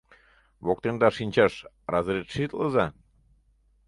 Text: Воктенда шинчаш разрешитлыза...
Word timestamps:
Воктенда 0.65 1.09
шинчаш 1.17 1.53
разрешитлыза... 1.93 2.85